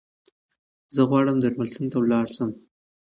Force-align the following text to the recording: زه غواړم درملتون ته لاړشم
زه 0.93 1.01
غواړم 1.09 1.37
درملتون 1.39 1.85
ته 1.91 1.97
لاړشم 2.11 2.49